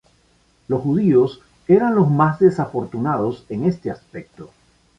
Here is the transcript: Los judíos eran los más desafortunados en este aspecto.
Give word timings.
Los 0.67 0.81
judíos 0.81 1.41
eran 1.67 1.93
los 1.93 2.09
más 2.09 2.39
desafortunados 2.39 3.45
en 3.49 3.65
este 3.65 3.91
aspecto. 3.91 4.49